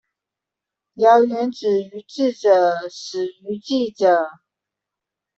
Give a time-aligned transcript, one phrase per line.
[0.95, 4.31] 謠言止於智者，始於記者